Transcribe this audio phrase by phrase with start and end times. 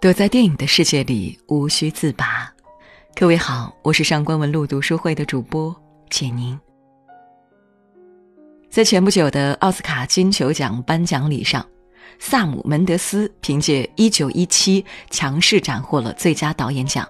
[0.00, 2.50] 躲在电影的世界里，无需自拔。
[3.14, 5.76] 各位好，我是上官文露读书会的主播
[6.08, 6.58] 简宁。
[8.70, 11.62] 在前不久的奥斯卡金球奖颁奖礼上，
[12.18, 17.06] 萨姆·门德斯凭借《一九一七》强势斩获了最佳导演奖，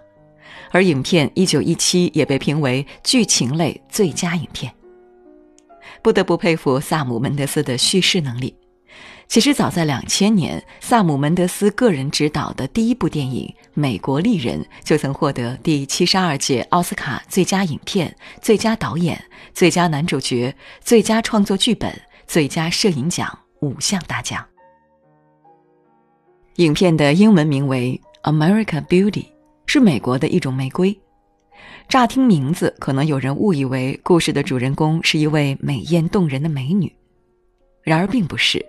[0.72, 4.74] 而影片《一九一七》也被评为剧情类最佳影片。
[6.02, 8.52] 不得不佩服萨姆·门德斯的叙事能力。
[9.30, 18.12] 其实早在两千年，萨姆·门德斯个人执导的第一部电影《美国丽人》就曾获得第七十二届奥斯卡最佳影片、
[18.42, 19.22] 最佳导演、
[19.54, 24.44] 最佳男主角、最佳创作剧本、最佳摄影奖五项大奖。
[26.56, 29.12] 影片的英文名为《America Beauty》，
[29.64, 30.98] 是美国的一种玫瑰。
[31.88, 36.92] 乍听名字，可能有人误以为故事的主人公是一位美艳动人的美女，
[37.84, 38.66] 然而并不是。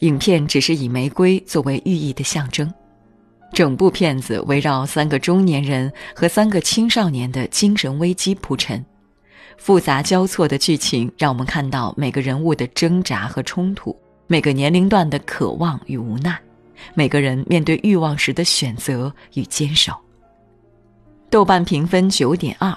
[0.00, 2.72] 影片只是以玫瑰作为寓意的象征，
[3.52, 8.84] 整部片子围绕三个中年人和三个青少年的精神危机铺陈，
[9.56, 13.96] 复杂交错的剧情让我们看到每个人物的挣扎和冲突，
[14.28, 16.38] 每个年龄段的渴望与无奈，
[16.94, 19.92] 每个人面对欲望时的选择与坚守。
[21.28, 22.72] 豆瓣评分九点二，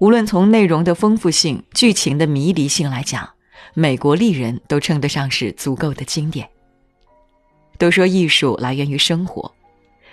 [0.00, 3.26] 无论从内容的丰富性、剧情的迷离性来讲。
[3.74, 6.48] 美国丽人都称得上是足够的经典。
[7.78, 9.52] 都说艺术来源于生活，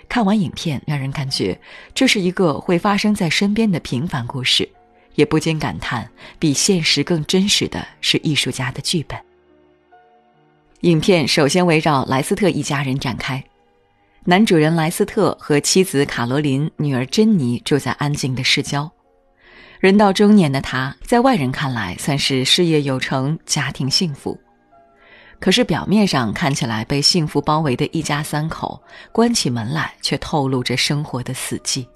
[0.08, 1.58] 看完影片，让人感觉
[1.94, 4.68] 这是一个会发生在身边的平凡故事，
[5.14, 9.16] 也不禁感叹，比现实更真实的是艺术家的剧本。
[10.80, 13.44] 影片首先围绕莱斯特一家人展开，
[14.24, 18.90] 男主人莱斯特和妻子卡罗琳、女儿珍妮住在安静的市郊。
[19.80, 24.38] 人到中年的他，在外人看来算是事业有成、家庭幸福，
[25.40, 28.78] 可是表面上看起来被幸福包围的一家三口，
[29.10, 31.86] 关起门来却透露着生活的死寂。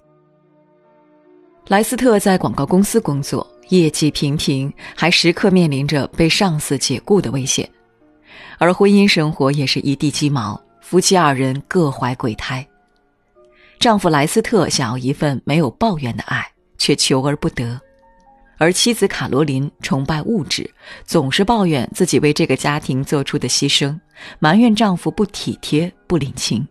[1.69, 7.69] 莱斯特在广告公司工作，业绩平平，还时刻面临着被上司解雇的危险，
[8.57, 12.67] 而婚姻生活也是一地鸡毛，夫妻二人各怀鬼胎。
[13.79, 16.51] 丈夫莱斯特想要一份没有抱怨的爱。
[16.85, 17.81] 却求而不得，
[18.59, 20.71] 而妻子卡罗琳崇拜物质，
[21.07, 23.99] 总是抱怨自己为这个家庭做出的牺牲，
[24.39, 26.69] 埋怨丈夫不体贴、不领情。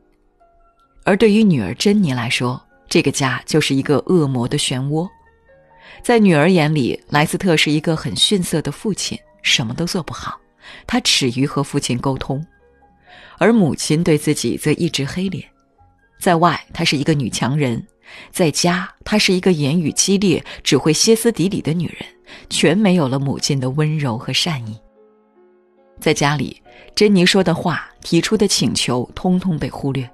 [1.03, 5.09] 而对于女儿珍妮来说，这个家就是一个恶魔的漩涡。
[6.03, 10.39] 在女儿眼里，莱斯特是一个很逊色的父亲，什么都做不好，
[10.85, 12.39] 他耻于和父亲沟通；
[13.39, 15.43] 而母亲对自己则一直黑脸，
[16.23, 17.85] 在外她是一个女强人。
[18.31, 22.05] 在家，她是一个言语激烈、只会歇斯底里的女人，
[22.49, 24.79] 全没有了母亲的温柔和善意。
[25.99, 26.61] 在家里，
[26.95, 30.09] 珍妮说的话、提出的请求，通通被忽略。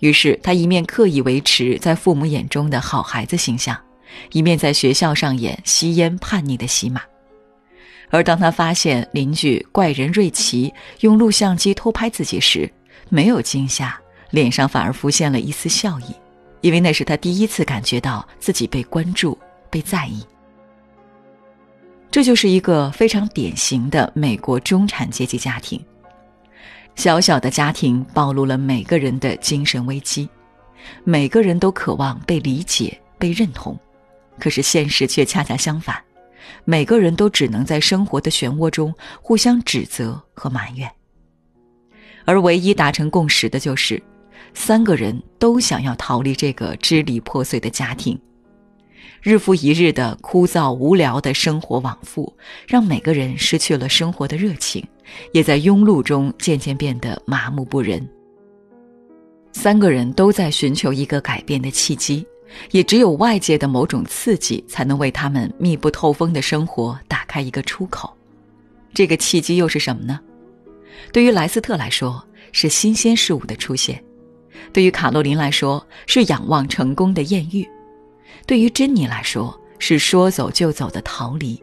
[0.00, 3.78] 于是，她一面刻意维持在父母眼中的好孩子形象，
[4.32, 7.02] 一面在学校上演吸烟、叛逆的戏码。
[8.10, 12.68] 而当她发现邻居怪人瑞奇用录像机偷拍自己时，
[13.08, 13.96] 没有惊吓，
[14.30, 16.14] 脸上反而浮现了一丝笑意。
[16.62, 19.38] 因为那是他第一次感觉到自己被关注、
[19.70, 20.24] 被在意。
[22.10, 25.80] 这就是一个非常典型的美国中产阶级家庭。
[26.96, 30.28] 小小的家庭暴露了每个人的精神危机，
[31.04, 33.78] 每个人都渴望被理解、被认同，
[34.40, 36.02] 可是现实却恰恰相反，
[36.64, 40.90] 每个人都只能在生活的漩涡中互相指责和埋怨，
[42.24, 44.02] 而唯一达成共识的就是。
[44.56, 48.18] 三个人都想要逃离这个支离破碎的家庭，
[49.20, 52.34] 日复一日的枯燥无聊的生活往复，
[52.66, 54.84] 让每个人失去了生活的热情，
[55.32, 58.04] 也在庸碌中渐渐变得麻木不仁。
[59.52, 62.26] 三个人都在寻求一个改变的契机，
[62.70, 68.10] 也只有外界的某种刺激，才能为他们密不透风的生活打开一个出口。
[68.94, 70.18] 这个契机又是什么呢？
[71.12, 74.02] 对于莱斯特来说，是新鲜事物的出现。
[74.72, 77.64] 对于卡洛琳来说，是仰望成功的艳遇；
[78.46, 81.62] 对于珍妮来说，是说走就走的逃离。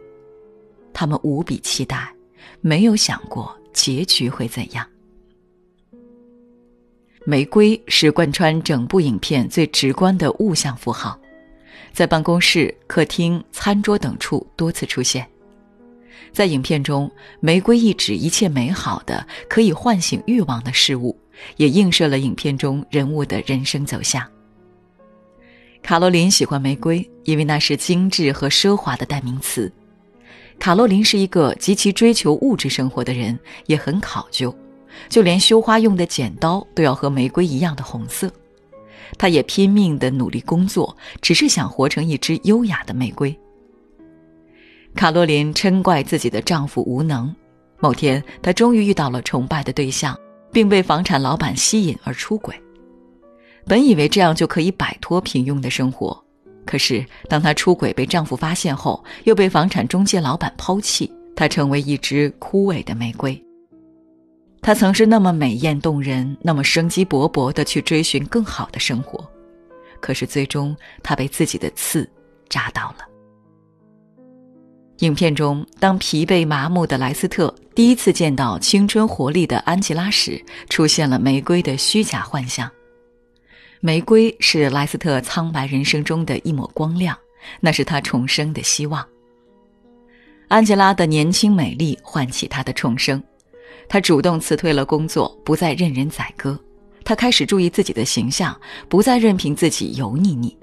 [0.92, 2.12] 他们无比期待，
[2.60, 4.86] 没有想过结局会怎样。
[7.24, 11.18] 玫瑰是贯穿整部影片最直观的物象符号，
[11.92, 15.26] 在办公室、客厅、餐桌等处多次出现。
[16.32, 21.18] 在影片中，玫瑰意指一切美好的、可以唤醒欲望的事物。
[21.56, 24.24] 也映射了影片中人物的人生走向。
[25.82, 29.70] 卡洛琳喜欢玫瑰，因为那是精致和奢华的代名词。
[30.60, 33.36] 卡洛琳是一个极其追求物质生活的人，
[33.66, 34.56] 也很考究，
[35.08, 38.30] 就连修花用的剪刀都要和玫瑰一样的红色。
[39.18, 43.36] 她也拼命的努力工作，只是想活成一只优雅的玫瑰。
[44.94, 47.34] 卡洛琳嗔怪自己的丈夫无能。
[47.78, 50.18] 某天，她终于遇到了崇拜的对象，
[50.52, 52.54] 并被房产老板吸引而出轨。
[53.66, 56.18] 本以为这样就可以摆脱平庸的生活，
[56.64, 63.38] 可是当她出轨被丈夫发现后，又被房产中介老板抛弃，她成为一只枯萎的玫瑰。
[64.62, 69.22] 她曾是那么美艳动人，那么生机勃勃地去追寻更好的生活，
[70.00, 72.08] 可是最终她被自己的刺
[72.48, 73.13] 扎到了。
[75.04, 82.70] 影片中，当疲惫麻木的莱斯特第一次见到青春活力的安吉拉时，出现了玫瑰的虚假幻象。
[83.80, 87.14] 玫瑰是莱斯特苍白人生中的一抹光亮，
[87.60, 89.06] 那是他重生的希望。
[90.48, 93.22] 安吉拉的年轻美丽唤起他的重生，
[93.86, 96.58] 他主动辞退了工作，不再任人宰割。
[97.04, 98.58] 他开始注意自己的形象，
[98.88, 100.56] 不再任凭自己油腻腻。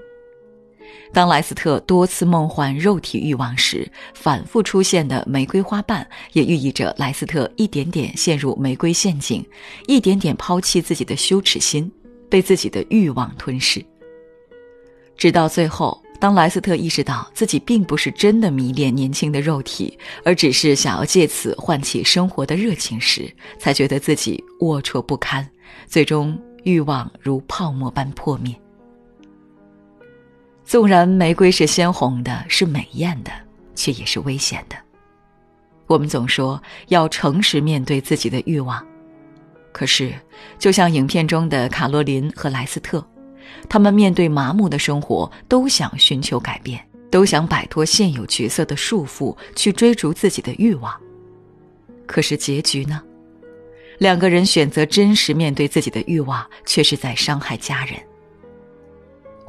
[1.12, 9.44] 当莱斯特多次梦幻肉体欲望时，反复出现的玫瑰花瓣也寓意着莱斯特一点点陷入玫瑰陷阱，
[9.86, 11.90] 一点点抛弃自己的羞耻心，
[12.30, 13.84] 被自己的欲望吞噬。
[15.16, 25.46] 直到最后，当莱斯特意识到自己并不是真的迷恋年轻的肉体，而只是想要借此唤起生活的热情时，才觉得自己龌龊不堪，
[25.86, 28.54] 最终欲望如泡沫般破灭。
[30.72, 33.30] 纵然玫瑰是鲜红的，是美艳的，
[33.74, 34.76] 却也是危险的。
[35.86, 36.58] 我们总说
[36.88, 38.82] 要诚实面对自己的欲望，
[39.70, 40.14] 可是，
[40.58, 43.06] 就像影片中的卡洛琳和莱斯特，
[43.68, 50.90] 他们面对麻木的生活，都想寻求改变，都想摆脱现有角色的束缚，去追逐自己的欲望。
[52.06, 53.02] 可是结局呢？
[53.98, 57.96] 两个人选择真实面对自己的欲望，却是在伤害家人。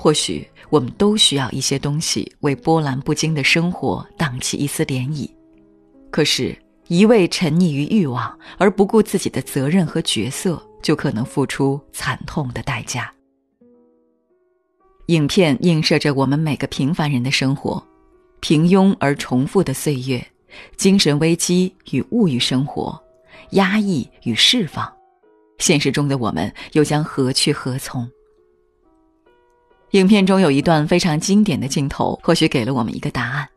[0.04, 0.46] 或许。
[0.70, 5.30] 我们都需要一些东西为波澜不惊的生活荡起一丝涟漪，
[6.10, 6.58] 可是，
[6.88, 13.14] 一味沉溺于欲望而不顾自己的责任和角色，就可能付出惨痛的代价。
[15.08, 17.86] 影片映射着我们每个平凡人的生活，
[18.40, 20.26] 平庸而重复的岁月，
[20.76, 23.00] 精神危机与物欲生活，
[23.52, 24.92] 压抑与释放，
[25.60, 28.10] 现实中的我们又将何去何从？
[29.94, 33.48] 影片中有一段非常经典的镜头，或许给了我们一个答案。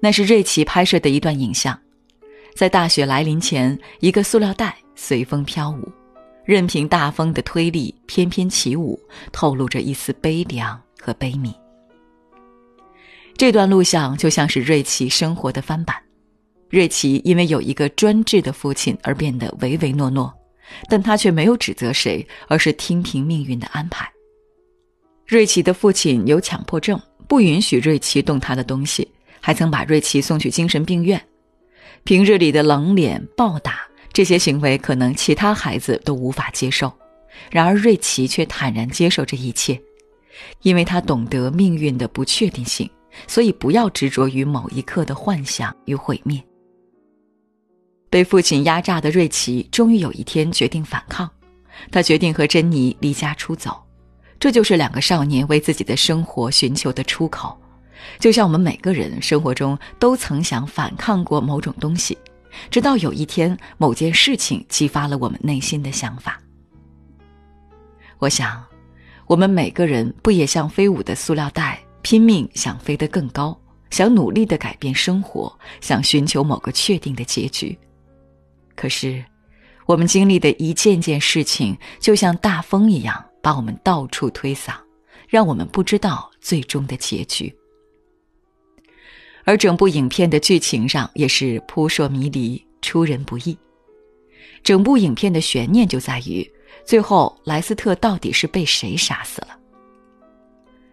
[0.00, 1.76] 那是瑞奇拍摄的一段影像，
[2.54, 5.90] 在大雪来临前，一个塑料袋随风飘舞，
[6.44, 8.96] 任凭大风的推力翩翩起舞，
[9.32, 11.52] 透露着一丝悲凉和悲悯。
[13.36, 15.96] 这段录像就像是瑞奇生活的翻版。
[16.70, 20.32] 瑞奇因为有一个专制的父亲而变得唯唯诺诺，
[20.88, 24.08] 但他却没有指责谁，而是听凭命运的安排。
[25.32, 29.08] 瑞奇的父亲有强迫症，不允许瑞奇动他的东西，
[29.40, 31.18] 还曾把瑞奇送去精神病院。
[32.04, 33.80] 平日里的冷脸、暴打
[34.12, 36.92] 这些行为，可能其他孩子都无法接受，
[37.50, 39.80] 然而瑞奇却坦然接受这一切，
[40.60, 42.86] 因为他懂得命运的不确定性，
[43.26, 46.38] 所以不要执着于某一刻的幻想与毁灭。
[48.10, 51.26] 被父亲压榨的瑞奇，终于有一天决定反抗，
[51.90, 53.82] 他决定和珍妮离家出走。
[54.42, 57.56] 这就是两个少年为自己的生活寻求的出口，
[58.18, 62.18] 就像我们每个人生活中都曾想反抗过某种东西，
[62.68, 66.42] 直到有一天某件事情激发了我们内心的想法。
[68.18, 68.60] 我想，
[69.28, 73.56] 我们每个人不也像飞舞的塑料袋，拼命想飞得更高，
[73.90, 77.78] 想努力的改变生活，想寻求某个确定的结局。
[78.74, 79.24] 可是，
[79.86, 83.24] 我们经历的一件件事情，就像大风一样。
[83.42, 84.74] 把我们到处推搡，
[85.28, 87.54] 让我们不知道最终的结局。
[89.44, 93.58] 而整部影片的剧情上也是扑朔迷离、出人不意。
[94.62, 96.48] 整部影片的悬念就在于，
[96.84, 99.58] 最后莱斯特到底是被谁杀死了？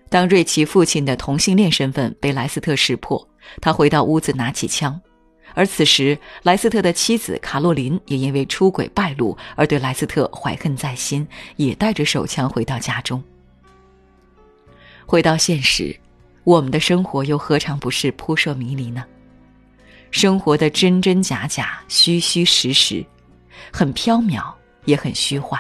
[0.10, 3.30] 当瑞奇父亲的同性恋身份被莱斯特识破，
[3.62, 5.00] 他回到屋子拿起枪。
[5.54, 11.28] 而此时，莱斯特的妻子卡洛琳也因为出轨败露而对莱斯特怀恨在心，
[11.58, 13.22] 也带着手枪回到家中。
[15.06, 15.96] 回到现实，
[16.44, 19.04] 我们的生活又何尝不是扑朔迷离呢？
[20.12, 23.06] 生活的真真假假、虚虚实实，
[23.72, 24.54] 很飘渺，
[24.86, 25.60] 也很虚幻。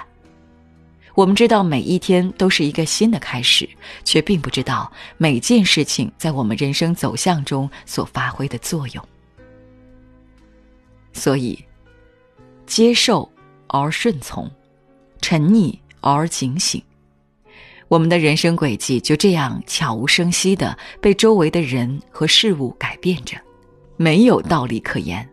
[1.15, 3.67] 我们知道每一天都是一个新的开始，
[4.03, 9.05] 却并不知道每件事情在我们人生走向中所发挥的作用。
[11.13, 11.57] 所以，
[12.65, 13.29] 接受
[13.67, 14.49] 而顺从，
[15.21, 16.81] 沉溺而警醒，
[17.87, 23.37] 我们的人生轨迹就这样悄无声息的被周围的人和事物改变着，
[23.97, 25.27] 没有道理可言。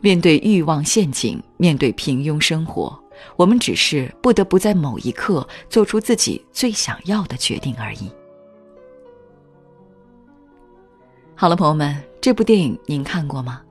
[0.00, 2.96] 面对欲望陷阱，面对平庸生活，
[3.36, 8.12] 我们只是不得不在某一刻做出自己最想要的决定而已。
[11.34, 13.63] 好了，朋友们，这部电影您看过吗？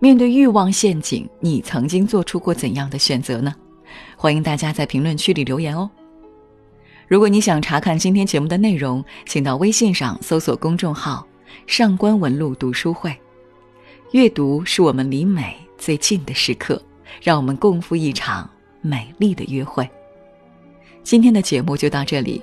[0.00, 3.52] 面对欲望陷阱，你曾经做出过怎样的选择呢？
[4.16, 5.90] 欢迎大家在评论区里留言哦。
[7.08, 11.26] 如果你想查看今天节目的内容，请到微信上搜索公众号
[11.66, 13.16] “上官文露读书会”。
[14.12, 16.80] 阅读是我们离美最近的时刻，
[17.20, 18.48] 让我们共赴一场
[18.80, 19.88] 美丽的约会。
[21.02, 22.40] 今天的节目就到这里，